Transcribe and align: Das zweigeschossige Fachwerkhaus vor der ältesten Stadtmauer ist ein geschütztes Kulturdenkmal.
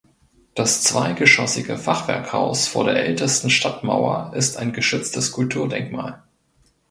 Das 0.55 0.81
zweigeschossige 0.81 1.77
Fachwerkhaus 1.77 2.65
vor 2.67 2.85
der 2.85 3.05
ältesten 3.05 3.51
Stadtmauer 3.51 4.31
ist 4.33 4.57
ein 4.57 4.73
geschütztes 4.73 5.31
Kulturdenkmal. 5.31 6.23